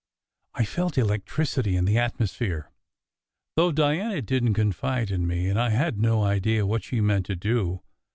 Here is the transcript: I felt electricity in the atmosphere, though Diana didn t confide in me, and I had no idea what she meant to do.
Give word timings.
I 0.55 0.65
felt 0.65 0.97
electricity 0.97 1.75
in 1.75 1.85
the 1.85 1.99
atmosphere, 1.99 2.71
though 3.55 3.71
Diana 3.71 4.23
didn 4.23 4.47
t 4.47 4.53
confide 4.55 5.11
in 5.11 5.27
me, 5.27 5.47
and 5.47 5.59
I 5.61 5.69
had 5.69 5.99
no 5.99 6.23
idea 6.23 6.65
what 6.65 6.83
she 6.83 7.01
meant 7.01 7.27
to 7.27 7.35
do. 7.35 7.83